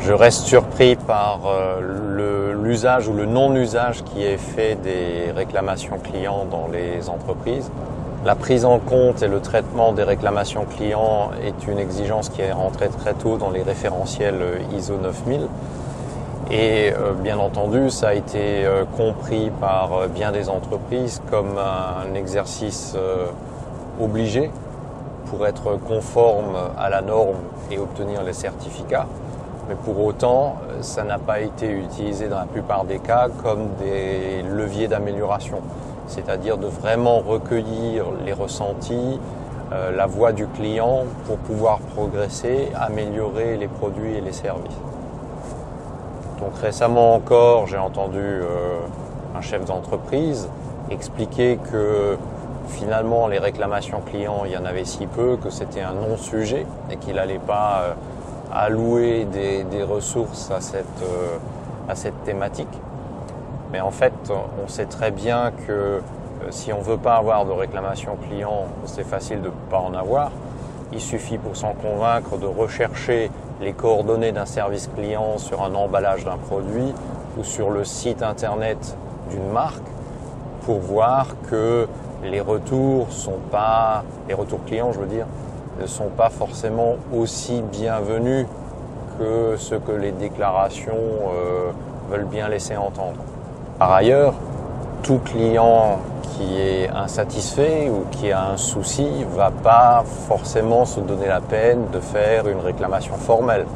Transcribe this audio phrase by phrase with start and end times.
[0.00, 6.46] Je reste surpris par euh, l'usage ou le non-usage qui est fait des réclamations clients
[6.48, 7.70] dans les entreprises.
[8.24, 12.52] La prise en compte et le traitement des réclamations clients est une exigence qui est
[12.52, 14.40] rentrée très tôt dans les référentiels
[14.72, 15.48] ISO 9000.
[16.50, 22.14] Et euh, bien entendu, ça a été euh, compris par bien des entreprises comme un
[22.14, 22.96] exercice
[24.00, 24.50] obligé
[25.26, 27.36] pour être conforme à la norme
[27.70, 29.06] et obtenir les certificats.
[29.68, 34.42] Mais pour autant, ça n'a pas été utilisé dans la plupart des cas comme des
[34.42, 35.58] leviers d'amélioration.
[36.06, 39.20] C'est-à-dire de vraiment recueillir les ressentis,
[39.72, 44.78] euh, la voix du client pour pouvoir progresser, améliorer les produits et les services.
[46.40, 48.78] Donc récemment encore, j'ai entendu euh,
[49.36, 50.48] un chef d'entreprise
[50.90, 52.16] expliquer que
[52.68, 56.96] finalement les réclamations clients, il y en avait si peu que c'était un non-sujet et
[56.96, 57.92] qu'il n'allait pas euh,
[58.52, 61.38] allouer des, ressources à cette, euh,
[61.88, 62.68] à cette thématique.
[63.72, 66.00] Mais en fait, on sait très bien que euh,
[66.50, 69.94] si on ne veut pas avoir de réclamation client, c'est facile de ne pas en
[69.94, 70.30] avoir.
[70.92, 76.24] Il suffit pour s'en convaincre de rechercher les coordonnées d'un service client sur un emballage
[76.24, 76.94] d'un produit
[77.36, 78.96] ou sur le site internet
[79.30, 79.82] d'une marque
[80.62, 81.86] pour voir que
[82.22, 85.26] les retours sont pas, les retours clients, je veux dire,
[85.80, 88.46] ne sont pas forcément aussi bienvenus
[89.18, 91.70] que ce que les déclarations euh,
[92.10, 93.18] veulent bien laisser entendre.
[93.78, 94.34] Par ailleurs,
[95.02, 101.26] tout client qui est insatisfait ou qui a un souci va pas forcément se donner
[101.26, 103.66] la peine de faire une réclamation formelle.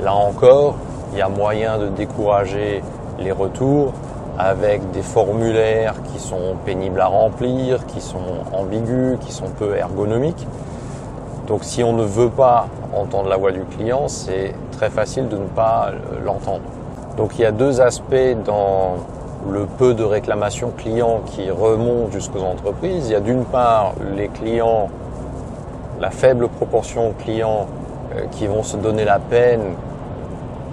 [0.00, 0.76] Là encore,
[1.12, 2.82] il y a moyen de décourager
[3.18, 3.92] les retours
[4.38, 10.46] avec des formulaires qui sont pénibles à remplir, qui sont ambigus, qui sont peu ergonomiques.
[11.46, 15.36] Donc si on ne veut pas entendre la voix du client, c'est très facile de
[15.36, 15.90] ne pas
[16.24, 16.64] l'entendre.
[17.16, 18.96] Donc il y a deux aspects dans
[19.48, 23.08] le peu de réclamations clients qui remontent jusqu'aux entreprises.
[23.08, 24.88] Il y a d'une part les clients,
[26.00, 27.66] la faible proportion de clients
[28.16, 29.62] euh, qui vont se donner la peine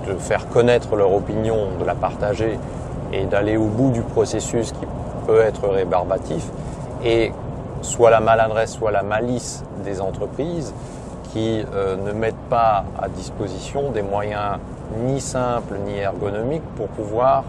[0.07, 2.57] de faire connaître leur opinion, de la partager
[3.13, 4.85] et d'aller au bout du processus qui
[5.27, 6.45] peut être rébarbatif.
[7.05, 7.31] Et
[7.83, 10.73] soit la maladresse, soit la malice des entreprises
[11.31, 14.57] qui euh, ne mettent pas à disposition des moyens
[15.05, 17.43] ni simples ni ergonomiques pour pouvoir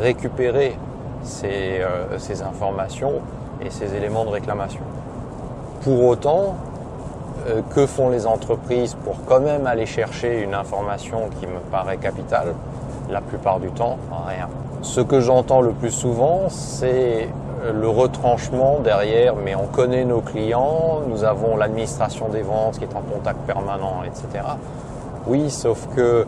[0.00, 0.76] récupérer
[1.22, 3.20] ces, euh, informations
[3.60, 4.82] et ces éléments de réclamation.
[5.82, 6.54] Pour autant,
[7.48, 11.98] euh, que font les entreprises pour quand même aller chercher une information qui me paraît
[11.98, 12.54] capitale?
[13.08, 14.48] La plupart du temps, rien.
[14.82, 17.28] Ce que j'entends le plus souvent, c'est
[17.72, 22.96] le retranchement derrière, mais on connaît nos clients, nous avons l'administration des ventes qui est
[22.96, 24.44] en contact permanent, etc.
[25.26, 26.26] Oui, sauf que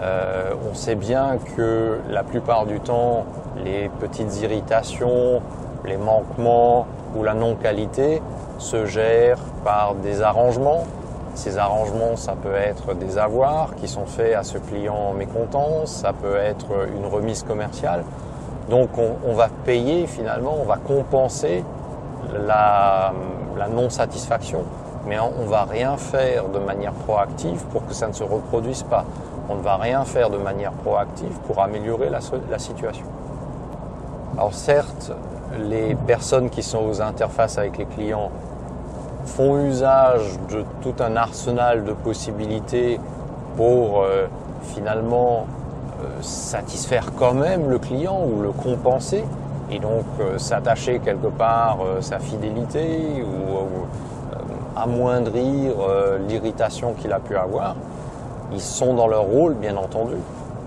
[0.00, 3.24] euh, on sait bien que la plupart du temps,
[3.64, 5.40] les petites irritations,
[5.84, 6.86] les manquements
[7.16, 8.20] ou la non-qualité
[8.58, 10.84] se gèrent par des arrangements.
[11.34, 16.12] Ces arrangements, ça peut être des avoirs qui sont faits à ce client mécontent, ça
[16.12, 18.04] peut être une remise commerciale.
[18.68, 21.62] Donc on, va payer finalement, on va compenser
[22.46, 23.12] la,
[23.70, 24.62] non-satisfaction,
[25.06, 28.82] mais on ne va rien faire de manière proactive pour que ça ne se reproduise
[28.82, 29.04] pas.
[29.48, 33.04] On ne va rien faire de manière proactive pour améliorer la, situation.
[34.36, 35.12] Alors certes,
[35.58, 38.30] les personnes qui sont aux interfaces avec les clients
[39.26, 42.98] font usage de tout un arsenal de possibilités
[43.56, 44.26] pour euh,
[44.74, 45.46] finalement
[46.20, 49.24] satisfaire quand même le client ou le compenser
[49.70, 54.38] et donc euh, s'attacher quelque part euh, sa fidélité ou, euh,
[54.76, 55.74] amoindrir
[56.26, 57.76] l'irritation qu'il a pu avoir.
[58.52, 60.16] Ils sont dans leur rôle, bien entendu.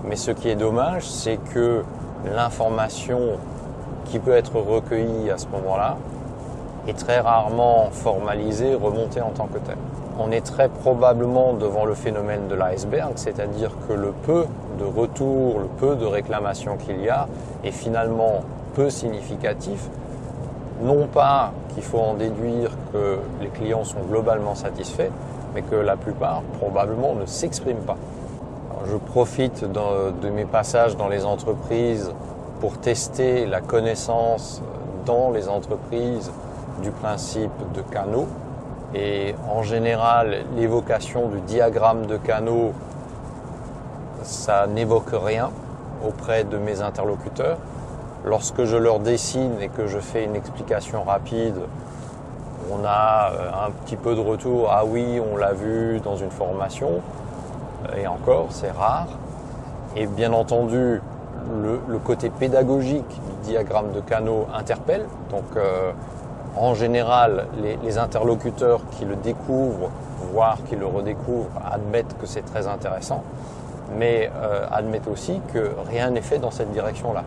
[0.08, 1.82] Mais ce qui est dommage, c'est que
[2.24, 3.20] l'information
[4.06, 5.98] qui peut être recueillie à ce moment-là
[6.86, 9.76] est très rarement formalisée, remontée en tant que telle
[10.18, 14.46] on est très probablement devant le phénomène de l'iceberg, c'est-à-dire que le peu
[14.78, 17.28] de retours, le peu de réclamations qu'il y a
[17.64, 18.40] est finalement
[18.74, 19.88] peu significatif.
[20.82, 25.10] Non pas qu'il faut en déduire que les clients sont globalement satisfaits,
[25.54, 27.96] mais que la plupart probablement ne s'expriment pas.
[28.90, 32.12] je profite de mes passages dans les entreprises
[32.60, 34.62] pour tester la connaissance
[35.04, 36.30] dans les entreprises
[36.82, 38.28] du principe de canaux
[38.94, 42.72] et en général, l'évocation du diagramme de canaux,
[44.22, 45.50] ça n'évoque rien
[46.06, 47.58] auprès de mes interlocuteurs.
[48.24, 51.56] Lorsque je leur dessine et que je fais une explication rapide,
[52.70, 54.68] on a euh, un petit peu de retour.
[54.70, 57.00] Ah oui, on l'a vu dans une formation.
[57.96, 59.06] et encore, c'est rare.
[59.96, 61.00] Et bien entendu,
[61.62, 65.06] le, côté pédagogique du diagramme de canaux interpelle.
[65.30, 65.92] Donc, euh,
[66.56, 67.46] en général,
[67.82, 69.90] les, interlocuteurs qui le découvrent,
[70.32, 73.22] voire qui le redécouvrent, admettent que c'est très intéressant,
[73.96, 77.24] mais euh, admettent aussi que rien n'est fait dans cette direction-là.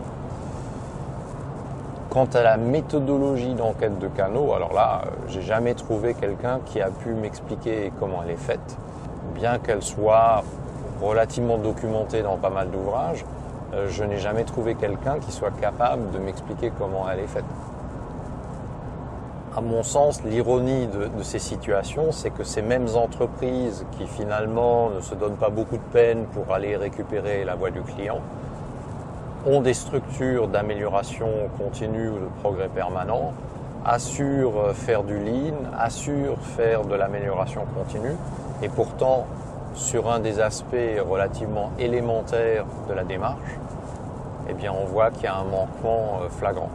[2.10, 6.80] Quant à la méthodologie d'enquête de canaux, alors là, euh, j'ai jamais trouvé quelqu'un qui
[6.80, 8.76] a pu m'expliquer comment elle est faite,
[9.34, 10.42] bien qu'elle soit
[11.00, 13.24] relativement documentée dans pas mal d'ouvrages.
[13.74, 17.44] Euh, je n'ai jamais trouvé quelqu'un qui soit capable de m'expliquer comment elle est faite.
[19.54, 25.02] À mon sens, l'ironie de, ces situations, c'est que ces mêmes entreprises qui finalement ne
[25.02, 28.20] se donnent pas beaucoup de peine pour aller récupérer la voix du client,
[29.44, 31.28] ont des structures d'amélioration
[31.58, 33.34] continue ou de progrès permanent,
[33.84, 38.16] assurent faire du lean, assurent faire de l'amélioration continue,
[38.62, 39.26] et pourtant,
[39.74, 43.58] sur un des aspects relativement élémentaires de la démarche,
[44.48, 46.70] eh bien, on voit qu'il y a un manquement euh, flagrant.